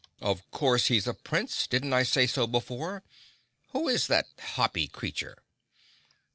"Of 0.19 0.49
course 0.49 0.87
he's 0.87 1.05
a 1.05 1.13
Prince. 1.13 1.67
Didn't 1.67 1.93
I 1.93 2.01
say 2.01 2.25
so 2.25 2.47
before? 2.47 3.03
Who 3.69 3.87
is 3.87 4.07
that 4.07 4.25
hoppy 4.55 4.87
creature?" 4.87 5.37